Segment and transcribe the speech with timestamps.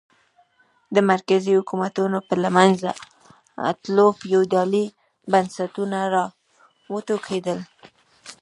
[0.95, 2.91] د مرکزي حکومتونو په له منځه
[3.81, 4.85] تلو فیوډالي
[5.31, 6.25] بنسټونه را
[6.93, 7.59] وټوکېدل.